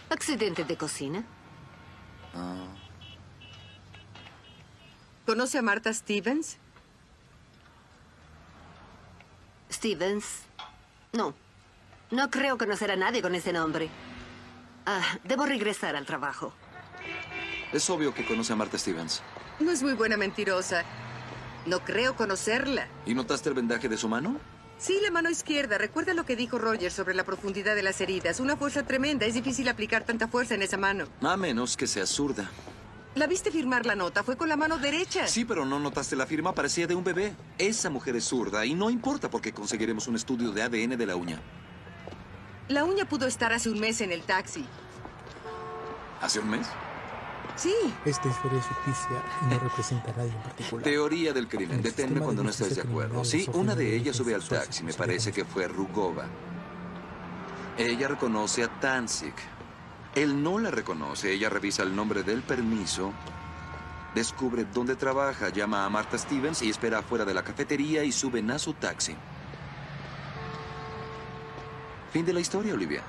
[0.09, 1.23] Accidente de cocina.
[2.33, 2.67] Ah,
[5.25, 6.57] ¿Conoce a Marta Stevens?
[9.71, 10.43] Stevens.
[11.13, 11.33] No.
[12.11, 13.89] No creo conocer a nadie con ese nombre.
[14.85, 16.53] Ah, debo regresar al trabajo.
[17.73, 19.21] es obvio que conoce a Marta Stevens.
[19.59, 20.83] No es muy buena mentirosa.
[21.65, 22.87] No creo conocerla.
[23.05, 24.39] ¿Y notaste el vendaje de su mano?
[24.79, 25.77] Sí, la mano izquierda.
[25.77, 28.39] Recuerda lo que dijo Roger sobre la profundidad de las heridas.
[28.39, 29.25] Una fuerza tremenda.
[29.25, 31.05] Es difícil aplicar tanta fuerza en esa mano.
[31.21, 32.49] A menos que sea zurda.
[33.15, 34.23] ¿La viste firmar la nota?
[34.23, 35.25] Fue con la mano derecha.
[35.27, 37.33] Sí, pero no notaste la firma, parecía de un bebé.
[37.57, 41.15] Esa mujer es zurda y no importa porque conseguiremos un estudio de ADN de la
[41.15, 41.41] uña.
[42.67, 44.63] La uña pudo estar hace un mes en el taxi.
[46.21, 46.67] ¿Hace un mes?
[47.57, 47.73] Sí.
[48.05, 50.83] Esta historia es ficticia y no representa a nadie en particular.
[50.83, 51.81] Teoría del crimen.
[51.81, 53.25] Deténme cuando de no estés de acuerdo.
[53.25, 54.83] Sí, una de ellas sube al taxi.
[54.83, 56.25] Me parece que fue Rugova.
[57.77, 59.35] Ella reconoce a Tanzik.
[60.15, 61.33] Él no la reconoce.
[61.33, 63.11] Ella revisa el nombre del permiso.
[64.13, 68.49] Descubre dónde trabaja, llama a Martha Stevens y espera afuera de la cafetería y suben
[68.51, 69.15] a su taxi.
[72.11, 73.03] Fin de la historia, Olivia.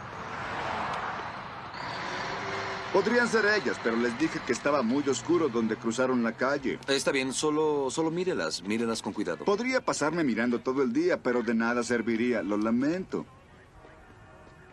[2.98, 6.80] Podrían ser ellas, pero les dije que estaba muy oscuro donde cruzaron la calle.
[6.88, 9.44] Está bien, solo, solo mírelas, mírelas con cuidado.
[9.44, 12.42] Podría pasarme mirando todo el día, pero de nada serviría.
[12.42, 13.24] Lo lamento.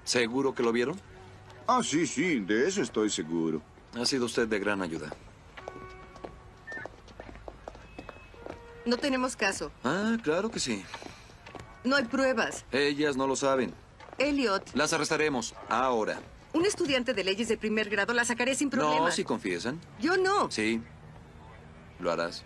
[0.06, 1.00] ¿Seguro que lo vieron?
[1.68, 3.62] Ah, sí, sí, de eso estoy seguro.
[3.94, 5.12] Ha sido usted de gran ayuda.
[8.88, 9.72] No tenemos caso.
[9.84, 10.84] Ah, claro que sí.
[11.84, 12.66] No hay pruebas.
[12.72, 13.72] Ellas no lo saben.
[14.18, 16.20] Elliot, Las arrestaremos ahora.
[16.56, 19.08] Un estudiante de leyes de primer grado la sacaré sin problema.
[19.08, 19.80] No, si confiesan.
[20.00, 20.50] Yo no.
[20.50, 20.82] Sí.
[22.00, 22.44] Lo harás.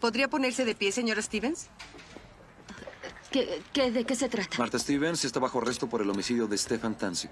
[0.00, 1.68] ¿Podría ponerse de pie, señora Stevens?
[3.30, 4.58] ¿Qué, qué, ¿De qué se trata?
[4.58, 7.30] Marta Stevens está bajo arresto por el homicidio de Stefan Tanzik.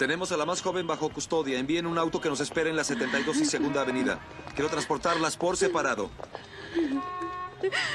[0.00, 1.58] Tenemos a la más joven bajo custodia.
[1.58, 4.18] Envíen un auto que nos espere en la 72 y Segunda Avenida.
[4.54, 6.08] Quiero transportarlas por separado.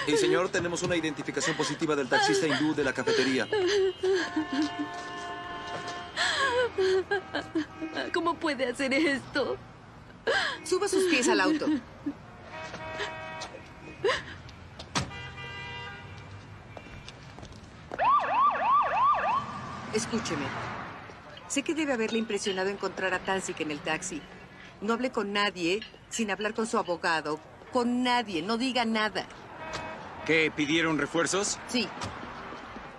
[0.05, 3.47] Y señor, tenemos una identificación positiva del taxista hindú de la cafetería.
[8.13, 9.57] ¿Cómo puede hacer esto?
[10.63, 11.65] Suba sus pies al auto.
[19.91, 20.74] Escúcheme.
[21.55, 24.21] Sé que debe haberle impresionado encontrar a Tanzik en el taxi.
[24.81, 25.79] No hable con nadie
[26.09, 27.39] sin hablar con su abogado.
[27.71, 28.41] Con nadie.
[28.41, 29.25] No diga nada.
[30.25, 30.51] ¿Qué?
[30.53, 31.57] ¿Pidieron refuerzos?
[31.69, 31.87] Sí.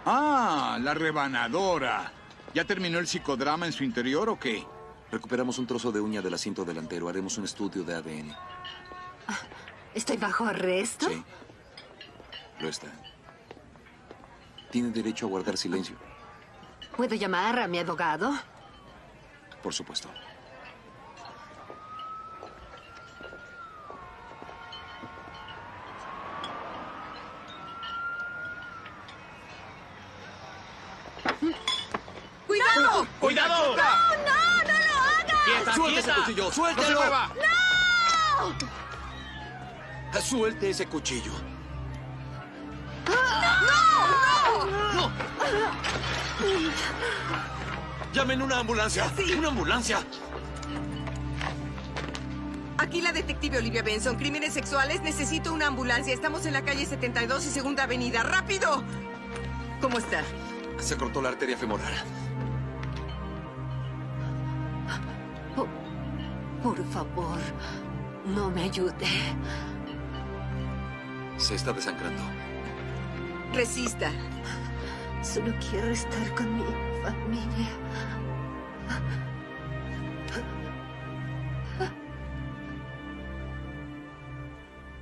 [0.07, 2.11] Ah, la rebanadora.
[2.55, 4.65] ¿Ya terminó el psicodrama en su interior o qué?
[5.13, 7.11] Recuperamos un trozo de uña del asiento delantero.
[7.11, 8.35] Haremos un estudio de ADN.
[9.93, 11.11] ¿Estoy bajo arresto?
[11.11, 11.23] Sí.
[12.61, 12.87] Lo está.
[14.71, 15.95] Tiene derecho a guardar silencio,
[16.97, 18.33] ¿Puedo llamar a mi abogado?
[19.63, 20.09] por supuesto.
[32.47, 33.07] ¡Cuidado!
[33.21, 33.77] ¡Cuidado!
[33.77, 35.45] ¡No, no, no lo hagas!
[35.45, 36.45] ¡Quieta, ¡Suelte ese cuchillo!
[36.45, 37.01] ¡No se ¡Suéltelo!
[37.01, 37.31] mueva!
[40.13, 40.21] ¡No!
[40.21, 41.56] ¡Suelte ese cuchillo!
[44.95, 45.11] ¡No!
[48.13, 49.11] ¡Llamen una ambulancia!
[49.37, 49.99] ¡Una ambulancia!
[52.79, 54.17] Aquí la detective Olivia Benson.
[54.17, 55.03] Crímenes sexuales.
[55.03, 56.15] Necesito una ambulancia.
[56.15, 58.23] Estamos en la calle 72 y Segunda Avenida.
[58.23, 58.83] ¡Rápido!
[59.81, 60.23] ¿Cómo está?
[60.79, 61.93] Se cortó la arteria femoral.
[66.63, 67.39] Por favor,
[68.25, 69.07] no me ayude.
[71.37, 72.23] Se está desangrando.
[73.53, 74.11] Resista.
[75.23, 76.65] Solo quiero estar con mi
[77.03, 77.69] familia.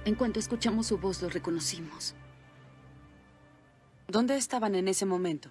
[0.04, 2.14] En cuanto escuchamos su voz, lo reconocimos.
[4.06, 5.50] ¿Dónde estaban en ese momento?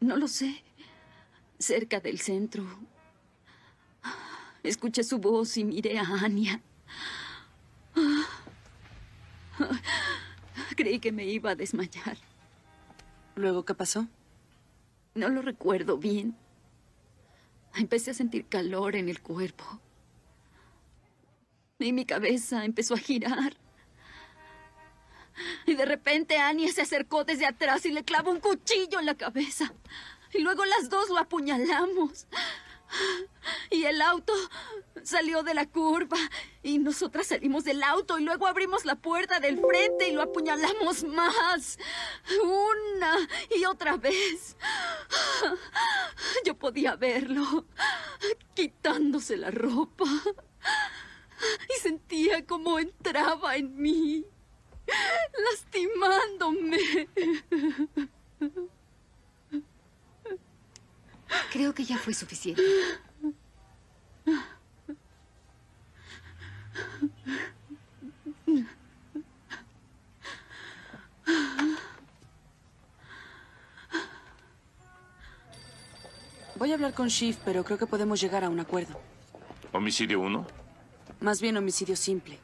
[0.00, 0.62] No lo sé.
[1.58, 2.64] Cerca del centro.
[4.62, 6.60] Escuché su voz y miré a Anya.
[10.76, 12.16] Creí que me iba a desmayar.
[13.34, 14.06] ¿Luego qué pasó?
[15.14, 16.36] No lo recuerdo bien.
[17.74, 19.64] Empecé a sentir calor en el cuerpo.
[21.78, 23.56] Y mi cabeza empezó a girar.
[25.66, 29.14] Y de repente Anya se acercó desde atrás y le clavó un cuchillo en la
[29.14, 29.72] cabeza.
[30.32, 32.26] Y luego las dos lo apuñalamos.
[33.70, 34.32] Y el auto
[35.02, 36.18] salió de la curva
[36.62, 41.04] y nosotras salimos del auto y luego abrimos la puerta del frente y lo apuñalamos
[41.04, 41.78] más.
[42.42, 44.56] Una y otra vez.
[46.44, 47.66] Yo podía verlo
[48.54, 50.04] quitándose la ropa
[51.68, 54.24] y sentía como entraba en mí,
[55.50, 57.08] lastimándome.
[61.52, 62.62] Creo que ya fue suficiente.
[76.56, 79.00] Voy a hablar con Shiv, pero creo que podemos llegar a un acuerdo.
[79.72, 80.46] ¿Homicidio 1?
[81.20, 82.38] Más bien homicidio simple.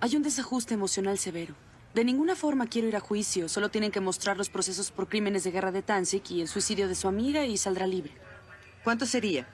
[0.00, 1.54] Hay un desajuste emocional severo.
[1.96, 3.48] De ninguna forma quiero ir a juicio.
[3.48, 6.88] Solo tienen que mostrar los procesos por crímenes de guerra de Tanzik y el suicidio
[6.88, 8.12] de su amiga y saldrá libre.
[8.84, 9.48] ¿Cuánto sería?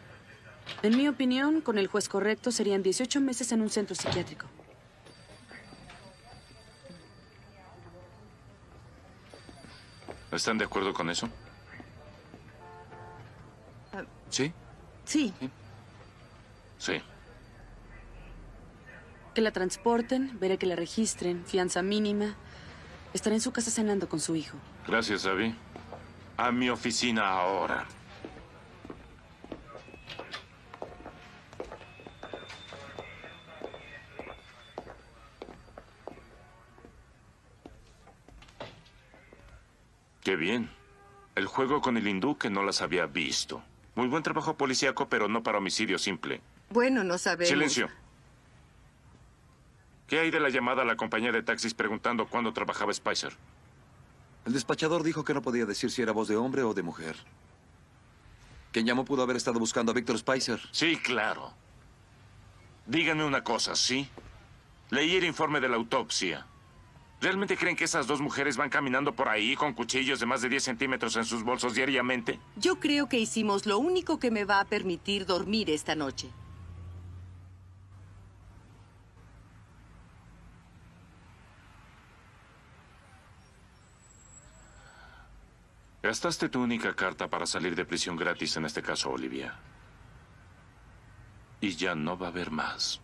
[0.82, 4.46] En mi opinión, con el juez correcto, serían 18 meses en un centro psiquiátrico.
[10.32, 11.28] ¿Están de acuerdo con eso?
[13.92, 14.02] Ah.
[14.30, 14.52] ¿Sí?
[15.04, 15.32] Sí.
[16.76, 17.00] Sí.
[19.34, 22.34] Que la transporten, veré que la registren, fianza mínima.
[23.14, 24.58] Estaré en su casa cenando con su hijo.
[24.86, 25.54] Gracias, Abby.
[26.36, 27.86] A mi oficina ahora.
[40.22, 40.70] Qué bien.
[41.34, 43.62] El juego con el hindú que no las había visto.
[43.94, 46.40] Muy buen trabajo policíaco, pero no para homicidio simple.
[46.70, 47.48] Bueno, no sabemos.
[47.48, 47.88] Silencio.
[50.12, 53.34] ¿Qué hay de la llamada a la compañía de taxis preguntando cuándo trabajaba Spicer?
[54.44, 57.16] El despachador dijo que no podía decir si era voz de hombre o de mujer.
[58.72, 60.60] Quien llamó pudo haber estado buscando a Víctor Spicer.
[60.70, 61.54] Sí, claro.
[62.84, 64.06] Díganme una cosa, ¿sí?
[64.90, 66.46] Leí el informe de la autopsia.
[67.22, 70.50] ¿Realmente creen que esas dos mujeres van caminando por ahí con cuchillos de más de
[70.50, 72.38] 10 centímetros en sus bolsos diariamente?
[72.56, 76.28] Yo creo que hicimos lo único que me va a permitir dormir esta noche.
[86.02, 89.54] Gastaste tu única carta para salir de prisión gratis en este caso, Olivia.
[91.60, 93.00] Y ya no va a haber más.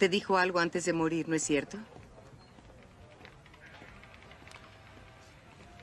[0.00, 1.76] Te dijo algo antes de morir, ¿no es cierto?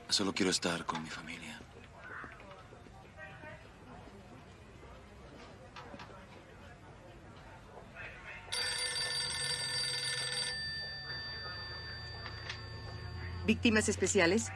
[0.08, 1.60] Solo quiero estar con mi familia.
[13.46, 14.50] ¿Víctimas especiales?